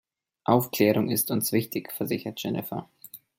Aufklärung 0.45 1.11
ist 1.11 1.29
uns 1.29 1.51
wichtig, 1.51 1.91
versichert 1.93 2.41
Jennifer. 2.41 2.89